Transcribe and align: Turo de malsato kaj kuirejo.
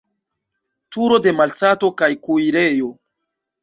Turo 0.95 1.21
de 1.27 1.35
malsato 1.43 1.93
kaj 2.03 2.13
kuirejo. 2.27 2.93